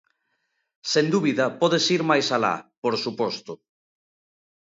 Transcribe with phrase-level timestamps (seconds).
[0.91, 3.53] Sen dúbida, pódese ir máis alá, por suposto.